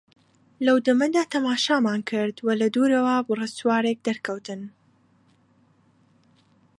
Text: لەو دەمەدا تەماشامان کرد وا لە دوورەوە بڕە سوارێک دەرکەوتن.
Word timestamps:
لەو 0.65 0.77
دەمەدا 0.87 1.23
تەماشامان 1.33 1.99
کرد 2.09 2.35
وا 2.45 2.53
لە 2.61 2.67
دوورەوە 2.75 3.15
بڕە 3.27 3.47
سوارێک 3.57 3.99
دەرکەوتن. 4.07 4.61